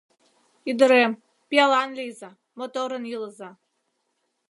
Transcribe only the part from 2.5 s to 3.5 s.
моторын илыза.